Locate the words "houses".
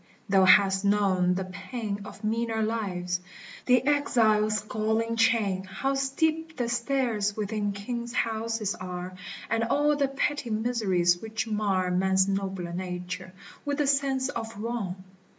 8.13-8.73